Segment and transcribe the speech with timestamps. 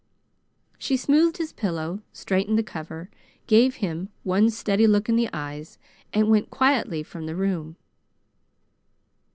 [0.79, 3.11] She smoothed his pillow, straightened the cover,
[3.45, 5.77] gave him one steady look in the eyes,
[6.11, 7.75] and went quietly from the room.